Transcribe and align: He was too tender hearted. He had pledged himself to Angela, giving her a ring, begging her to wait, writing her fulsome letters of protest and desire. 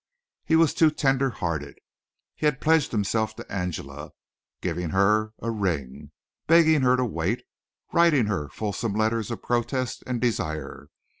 He 0.45 0.55
was 0.55 0.73
too 0.73 0.89
tender 0.89 1.29
hearted. 1.29 1.77
He 2.35 2.47
had 2.47 2.59
pledged 2.59 2.91
himself 2.91 3.35
to 3.35 3.51
Angela, 3.51 4.13
giving 4.59 4.89
her 4.89 5.33
a 5.37 5.51
ring, 5.51 6.09
begging 6.47 6.81
her 6.81 6.97
to 6.97 7.05
wait, 7.05 7.43
writing 7.93 8.25
her 8.25 8.49
fulsome 8.49 8.93
letters 8.95 9.29
of 9.29 9.43
protest 9.43 10.03
and 10.07 10.19
desire. 10.19 10.87